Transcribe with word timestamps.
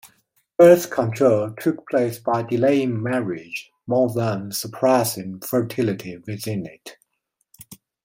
Birth 0.57 0.89
control 0.89 1.53
took 1.59 1.87
place 1.87 2.17
by 2.17 2.41
delaying 2.41 3.03
marriage 3.03 3.71
more 3.85 4.11
than 4.11 4.51
suppressing 4.51 5.39
fertility 5.41 6.17
within 6.17 6.65
it. 6.65 6.97